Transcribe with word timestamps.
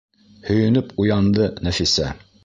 Һөйөнөп 0.45 0.95
уянды 1.03 1.49
Нәфисә. 1.67 2.09